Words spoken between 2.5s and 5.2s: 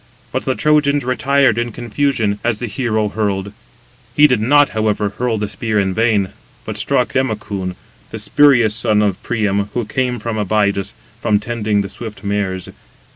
the hero hurled; he did not, however,